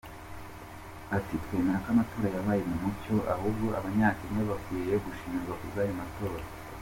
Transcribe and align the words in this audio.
Ati 1.17 1.33
“Twemera 1.43 1.81
ko 1.83 1.87
amatora 1.93 2.27
yabaye 2.35 2.61
mu 2.69 2.77
mucyo 2.83 3.15
ahubwo 3.33 3.65
abanyakenya 3.79 4.41
bakwiye 4.49 4.93
gushimirwa 5.05 5.53
kubw’ayo 5.59 5.93
matora. 6.01 6.43